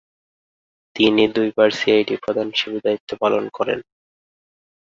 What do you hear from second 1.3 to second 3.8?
দুইবার সিআইডি প্রধান হিসেবে দায়িত্ব পালন করেন।